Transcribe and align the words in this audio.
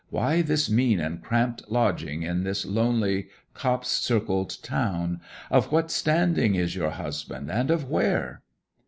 Why 0.09 0.41
this 0.41 0.67
mean 0.67 0.99
and 0.99 1.21
cramped 1.21 1.69
lodging 1.69 2.23
in 2.23 2.43
this 2.43 2.65
lonely 2.65 3.27
copse 3.53 3.89
circled 3.89 4.57
town? 4.63 5.21
Of 5.51 5.71
what 5.71 5.91
standing 5.91 6.55
is 6.55 6.75
your 6.75 6.89
husband, 6.89 7.51
and 7.51 7.69
of 7.69 7.87
where?' 7.87 8.41